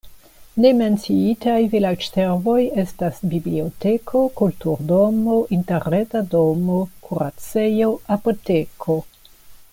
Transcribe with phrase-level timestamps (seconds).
[0.63, 8.99] Ne menciitaj vilaĝservoj estas biblioteko, kulturdomo, interreta domo, kuracejo, apoteko.